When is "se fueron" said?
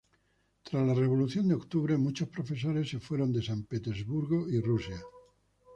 2.89-3.31